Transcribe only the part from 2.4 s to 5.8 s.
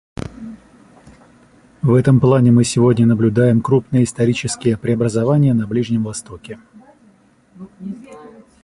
мы сегодня наблюдаем крупные, исторические преобразования на